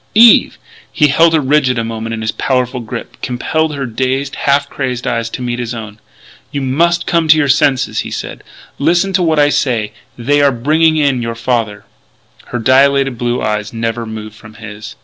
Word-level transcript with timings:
"Eve!" 0.15 0.57
He 0.91 1.09
held 1.09 1.31
her 1.35 1.39
rigid 1.39 1.77
a 1.77 1.83
moment 1.83 2.15
in 2.15 2.21
his 2.21 2.31
powerful 2.31 2.79
grip, 2.79 3.21
compelled 3.21 3.75
her 3.75 3.85
dazed, 3.85 4.33
half 4.35 4.67
crazed 4.67 5.05
eyes 5.05 5.29
to 5.29 5.43
meet 5.43 5.59
his 5.59 5.75
own: 5.75 5.99
"You 6.51 6.59
must 6.61 7.05
come 7.05 7.27
to 7.27 7.37
your 7.37 7.47
senses," 7.47 7.99
he 7.99 8.09
said. 8.09 8.41
"Listen 8.79 9.13
to 9.13 9.21
what 9.21 9.37
I 9.37 9.49
say: 9.49 9.91
they 10.17 10.41
are 10.41 10.51
bringing 10.51 10.97
in 10.97 11.21
your 11.21 11.35
father." 11.35 11.85
Her 12.45 12.57
dilated 12.57 13.19
blue 13.19 13.43
eyes 13.43 13.73
never 13.73 14.07
moved 14.07 14.33
from 14.33 14.55
his. 14.55 14.95